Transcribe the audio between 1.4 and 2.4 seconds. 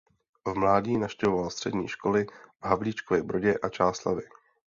střední školy